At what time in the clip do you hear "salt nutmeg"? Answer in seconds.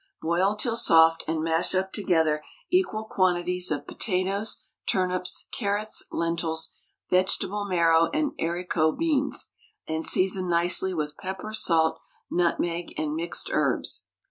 11.53-12.95